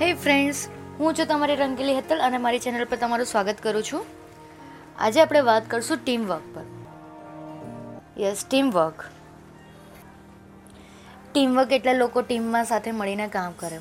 [0.00, 0.58] હે ફ્રેન્ડ્સ
[0.98, 4.04] હું છું તમારી રંગીલી હેતલ અને મારી ચેનલ પર તમારું સ્વાગત કરું છું.
[4.98, 6.62] આજે આપણે વાત કરશું ટીમ વર્ક પર.
[8.22, 9.02] Yes team work
[11.34, 13.80] team work એટલે લોકો ટીમમાં સાથે મળીને કામ કરે.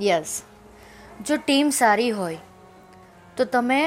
[0.00, 0.32] યસ
[1.26, 2.38] જો ટીમ સારી હોય,
[3.36, 3.78] તો તમે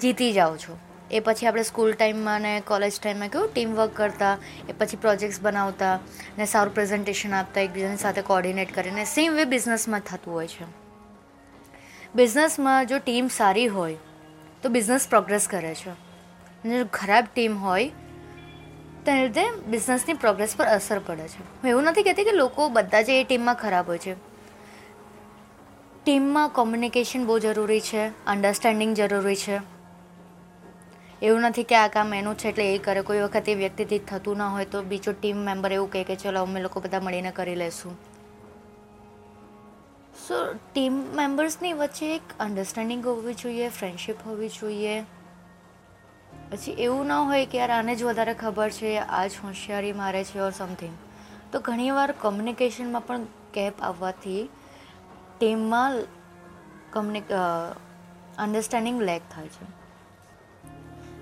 [0.00, 0.74] જીતી જાઓ છો.
[1.10, 4.32] એ પછી આપણે સ્કૂલ ટાઈમમાં ને કોલેજ ટાઈમમાં કેવું ટીમ વર્ક કરતા,
[4.68, 5.92] એ પછી પ્રોજેક્ટ્સ બનાવતા
[6.38, 10.85] ને સારું પ્રેઝન્ટેશન આપતા એકબીજાની સાથે કોર્ડિનેટ કરીને સેમ વે બિઝનેસમાં થતું હોય છે.
[12.14, 13.96] બિઝનેસમાં જો ટીમ સારી હોય,
[14.62, 15.90] તો બિઝનેસ પ્રોગ્રેસ કરે છે.
[15.90, 17.90] અને જો ખરાબ ટીમ હોય
[19.06, 21.62] તેના લીધે બિઝનેસની પ્રોગ્રેસ પર અસર પડે છે.
[21.62, 24.14] હું એવું નથી કહેતી કે લોકો બધા જ એ ટીમમાં ખરાબ હોય છે.
[26.04, 29.60] ટીમમાં કોમ્યુનિકેશન બહુ જરૂરી છે અન્ડરસ્ટેન્ડિંગ જરૂરી છે.
[31.22, 33.00] એવું નથી કે આ કામ એનું છે એટલે એ કરે.
[33.00, 36.42] કોઈ વખત એ વ્યક્તિથી થતું ના હોય તો બીજો ટીમ મેમ્બર એવું કહે કે, ચલો,
[36.42, 38.15] અમે લોકો બધા મળીને કરી લેશું.
[40.28, 45.02] સો ટીમ મેમ્બર્સની વચ્ચે એક અન્ડરસ્ટેન્ડિંગ હોવી જોઈએ ફ્રેન્ડશિપ હોવી જોઈએ.
[46.50, 50.24] પછી એવું ના હોય કે યાર આને જ વધારે ખબર છે, આ જ હોશિયારી મારે
[50.24, 50.96] છે ઓર સમથિંગ
[51.52, 54.48] તો ઘણીવાર કોમ્યુનિકેશનમાં પણ ગેપ આવવાથી
[55.38, 56.02] ટીમમાં
[56.92, 57.32] કમ્યુનિક
[58.38, 59.66] અન્ડરસ્ટેન્ડિંગ લેક થાય છે.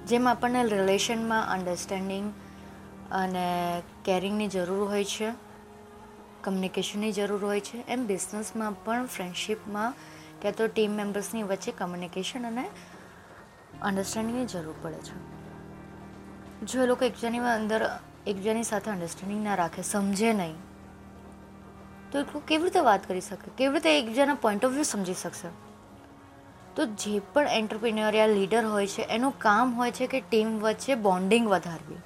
[0.06, 2.32] જેમ આપણને રિલેશનમાં અન્ડરસ્ટેન્ડિંગ
[3.12, 5.43] અને કેરિંગની જરૂર હોય છે.
[6.44, 7.84] કમ્યુનિકેશનની જરૂર હોય છે.
[7.88, 9.94] એમ બિઝનેસમાં પણ ફ્રેન્ડશિપમાં
[10.42, 12.70] કે તો ટીમ મેમ્બર્સની વચ્ચે કમ્યુનિકેશન અને
[13.82, 15.16] અન્ડરસ્ટેન્ડિંગની જરૂર પડે છે.
[16.62, 17.90] જો એ લોકો એકબીજાની અંદર,
[18.26, 20.56] એકબીજાની સાથે અન્ડરસ્ટેન્ડિંગ ના રાખે, સમજે નહીં,
[22.12, 23.50] તો એ લોકો કેવી રીતે વાત કરી શકે?
[23.58, 25.48] કેવી રીતે એકબીજાના પોઈન્ટ ઓફ વ્યૂ સમજી શકશે?
[26.76, 31.48] તો જે પણ એન્ટરપ્રિન્યોરિયલ લીડર હોય છે, એનું કામ હોય છે કે ટીમ વચ્ચે બોન્ડિંગ
[31.48, 31.98] વધારવી.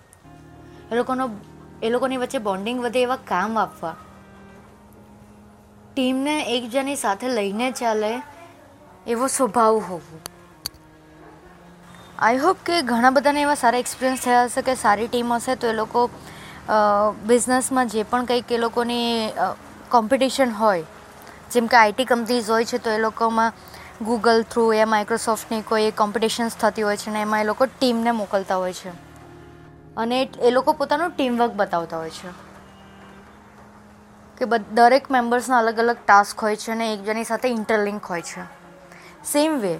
[0.92, 1.30] એ લોકોનો,
[1.82, 3.96] એ લોકોની વચ્ચે બોન્ડિંગ વધે એવા કામ આપવા.
[5.98, 8.10] ટીમને એકજણની સાથે લઈને ચાલે
[9.06, 10.18] એવો સ્વભાવ હોવો.
[12.18, 15.72] આઈ હોપ કે ઘણા બધાને એવા સારા એક્સપિરિયન્સ થયા હશે કે સારી ટીમ હશે તો
[15.72, 16.04] એ લોકો
[17.26, 19.10] બિઝનેસમાં જે પણ કંઈક એ લોકોની
[19.90, 20.86] કોમ્પિટિશન હોય,
[21.52, 23.52] જેમ કે આઈટી કંપનીઝ હોય છે તો એ લોકોમાં
[24.06, 28.64] ગૂગલ થ્રુ યા માઇક્રોસોફ્ટની કોઈ કોમ્પિટિશન્સ થતી હોય છે ને એમાં એ લોકો ટીમને મોકલતા
[28.64, 28.92] હોય છે.
[29.96, 32.30] અને એ લોકો પોતાનું ટીમવર્ક બતાવતા હોય છે.
[34.38, 38.42] કે દરેક મેમ્બર્સના અલગ અલગ ટાસ્ક હોય છે અને એકબીજાની સાથે ઇન્ટરલિંક હોય છે.
[39.24, 39.78] સેમ વે,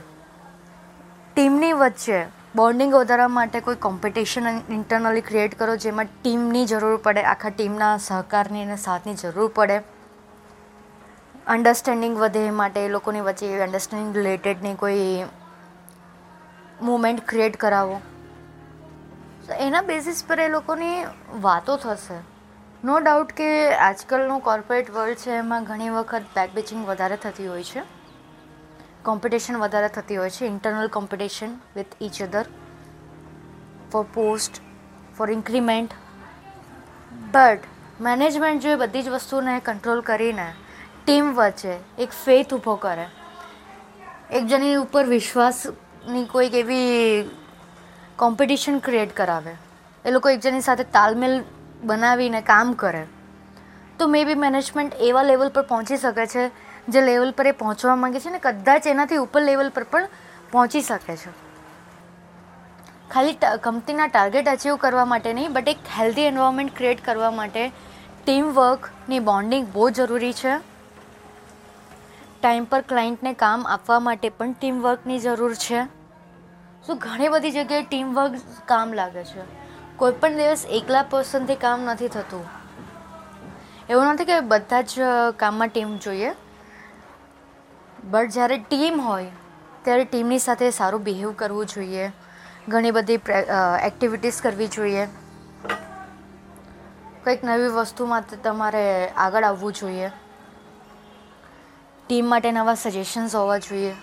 [1.35, 2.27] ટીમની વચ્ચે
[2.57, 8.63] બોન્ડિંગ વધારવા માટે કોઈ કોમ્પિટિશન ઇન્ટરનલી ક્રિએટ કરો જેમાં ટીમની જરૂર પડે, આખા ટીમના સહકારની
[8.63, 9.83] અને સાથની જરૂર પડે.
[11.47, 15.25] અન્ડરસ્ટેન્ડિંગ વધે એ માટે એ લોકોની વચ્ચે અન્ડરસ્ટેન્ડિંગ રિલેટેડની કોઈ
[16.83, 18.01] મુમેન્ટ ક્રિએટ કરાવો.
[19.59, 21.05] એના બેસિસ પર એ લોકોની
[21.41, 22.38] વાતો થશે.
[22.84, 27.83] નો ડાઉટ કે આજકાલનું કોર્પોરેટ વર્લ્ડ છે, એમાં ઘણી વખત બેકબેચિંગ વધારે થતી હોય છે.
[29.03, 32.44] કોમ્પિટિશન વધારે થતી હોય છે internal competition with each other
[33.91, 34.62] for post
[35.16, 35.97] for increment
[37.33, 37.66] but
[38.00, 40.49] management જો એ બધી જ વસ્તુને કંટ્રોલ કરીને
[41.03, 43.09] ટીમ વચ્ચે એક ફેથ ઊભો કરે
[44.31, 47.31] એકજણની ઉપર વિશ્વાસની કોઈક એવી
[48.16, 49.55] કોમ્પિટિશન ક્રિએટ કરાવે.
[50.05, 51.41] એ લોકો એકજણની સાથે તાલમેલ
[51.84, 53.06] બનાવીને કામ કરે,
[53.99, 56.50] તો મે બી મેનેજમેન્ટ એવા લેવલ પર પહોંચી શકે છે,
[56.89, 60.09] જે લેવલ પર એ પહોંચવા માંગે છે ને કદાચ એનાથી ઉપર લેવલ પર પણ
[60.53, 61.31] પહોંચી શકે છે.
[63.11, 67.69] ખાલી કંપનીના ટાર્ગેટ અચીવ કરવા માટે નહીં બટ એક હેલ્ધી એન્વાયરમેન્ટ ક્રિએટ કરવા માટે
[68.25, 70.56] ટીમ વર્કની બોન્ડિંગ બહુ જરૂરી છે.
[72.43, 75.84] ટાઈમ પર ક્લાયન્ટને કામ આપવા માટે પણ ટીમ વર્કની જરૂર છે.
[76.87, 78.33] સો ઘણી બધી જગ્યાએ ટીમ વર્ક
[78.66, 79.68] કામ લાગે છે.
[79.98, 82.44] કોઈ પણ દિવસ એકલા પર્સનથી કામ નથી થતું.
[83.91, 85.09] એવું નથી કે બધા જ
[85.41, 86.31] કામમાં ટીમ જોઈએ.
[88.04, 89.31] બટ જ્યારે ટીમ હોય,
[89.84, 92.06] ત્યારે ટીમની સાથે સારું બિહેવ કરવું જોઈએ.
[92.69, 93.20] ઘણી બધી
[93.88, 95.04] એક્ટિવિટીઝ કરવી જોઈએ.
[97.24, 98.84] કંઈક નવી વસ્તુમાં તમારે
[99.24, 100.10] આગળ આવવું જોઈએ.
[102.06, 103.94] ટીમ માટે નવા સજેશન્સ હોવા જોઈએ.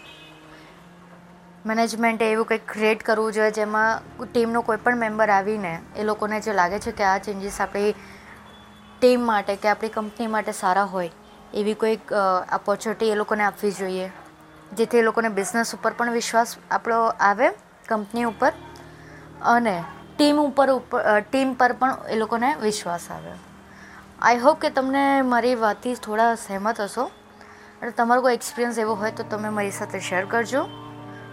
[1.65, 4.03] મેનેજમેન્ટે એવું કંઈક ક્રિએટ કરવું જોઈએ જેમાં
[4.33, 5.71] ટીમનો કોઈ પણ મેમ્બર આવીને
[6.01, 7.94] એ લોકોને જે લાગે છે કે આ ચેન્જીસ આપણી
[9.00, 11.09] ટીમ માટે કે આપણી કંપની માટે સારા હોય,
[11.53, 12.13] એવી કોઈક
[12.59, 14.12] ઓપોર્ચ્યુનિટી એ લોકોને આપવી જોઈએ.
[14.77, 17.51] જેથી એ લોકોને બિઝનેસ ઉપર પણ વિશ્વાસ આપણો આવે
[17.89, 18.53] કંપની ઉપર
[19.56, 19.75] અને
[20.13, 23.35] ટીમ ઉપર ઉપર ટીમ પર પણ એ લોકોને વિશ્વાસ આવે.
[24.21, 27.12] આઈ હોપ કે તમને મારી વાતથી થોડા સહેમત હશો.
[27.81, 30.67] અને તમારો કોઈ એક્સપિરિયન્સ એવો હોય તો તમે મારી સાથે શેર કરજો.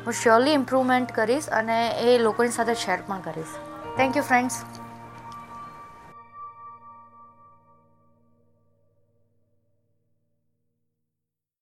[0.07, 3.53] હું શ્યોરલી ઇમ્પ્રુવમેન્ટ કરીશ અને એ લોકોની સાથે શેર પણ કરીશ.
[3.97, 4.55] Thank you friends